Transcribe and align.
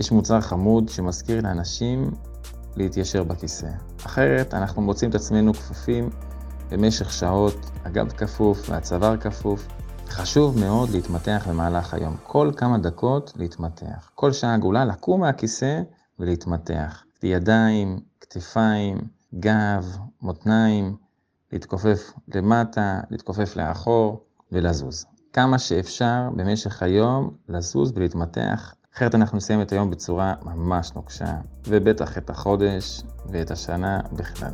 יש 0.00 0.12
מוצר 0.12 0.40
חמוד 0.40 0.88
שמזכיר 0.88 1.40
לאנשים 1.40 2.10
להתיישר 2.76 3.24
בכיסא. 3.24 3.70
אחרת 4.06 4.54
אנחנו 4.54 4.82
מוצאים 4.82 5.10
את 5.10 5.14
עצמנו 5.14 5.54
כפופים 5.54 6.10
במשך 6.70 7.12
שעות, 7.12 7.70
הגב 7.84 8.12
כפוף 8.12 8.70
והצוואר 8.70 9.16
כפוף. 9.16 9.68
חשוב 10.08 10.58
מאוד 10.58 10.90
להתמתח 10.90 11.46
במהלך 11.50 11.94
היום. 11.94 12.16
כל 12.22 12.50
כמה 12.56 12.78
דקות 12.78 13.32
להתמתח. 13.36 14.10
כל 14.14 14.32
שעה 14.32 14.54
עגולה 14.54 14.84
לקום 14.84 15.20
מהכיסא 15.20 15.82
ולהתמתח. 16.18 17.04
ידיים, 17.22 18.00
כתפיים, 18.20 18.98
גב, 19.34 19.96
מותניים, 20.22 20.96
להתכופף 21.52 22.12
למטה, 22.34 23.00
להתכופף 23.10 23.56
לאחור 23.56 24.24
ולזוז. 24.52 25.06
כמה 25.32 25.58
שאפשר 25.58 26.28
במשך 26.36 26.82
היום 26.82 27.30
לזוז 27.48 27.92
ולהתמתח, 27.94 28.74
אחרת 28.96 29.14
אנחנו 29.14 29.36
נסיים 29.36 29.62
את 29.62 29.72
היום 29.72 29.90
בצורה 29.90 30.34
ממש 30.42 30.92
נוקשה, 30.94 31.34
ובטח 31.68 32.18
את 32.18 32.30
החודש 32.30 33.02
ואת 33.30 33.50
השנה 33.50 34.00
בכלל. 34.12 34.50